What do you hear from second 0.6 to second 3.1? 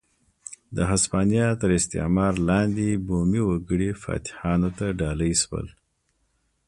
د هسپانیا تر استعمار لاندې